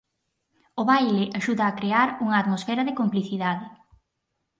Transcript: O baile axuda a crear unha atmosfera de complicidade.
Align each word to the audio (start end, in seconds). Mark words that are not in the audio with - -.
O 0.81 0.83
baile 0.89 1.23
axuda 1.39 1.63
a 1.67 1.75
crear 1.79 2.07
unha 2.23 2.37
atmosfera 2.43 2.83
de 2.87 2.97
complicidade. 2.99 3.65